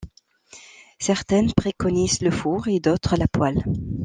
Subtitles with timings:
[0.99, 3.63] Certaines préconisent le four et d'autres la poêle.